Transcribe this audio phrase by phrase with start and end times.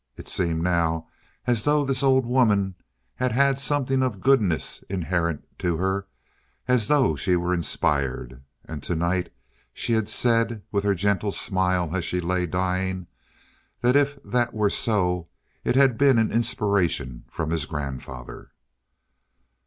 [0.17, 1.09] It seemed now
[1.45, 2.73] as though this old woman
[3.17, 6.07] had had something of goodness inherent to her
[6.67, 8.41] as though she were inspired?
[8.65, 9.31] And tonight
[9.71, 13.05] she had said, with her gentle smile as she lay dying,
[13.81, 15.27] that if that were so
[15.63, 18.49] it had been an inspiration from his grandfather.